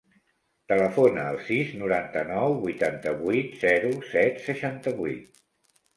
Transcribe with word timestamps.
Telefona 0.71 1.25
al 1.33 1.37
sis, 1.49 1.75
noranta-nou, 1.83 2.57
vuitanta-vuit, 2.63 3.53
zero, 3.67 3.93
set, 4.15 4.45
seixanta-vuit. 4.51 5.43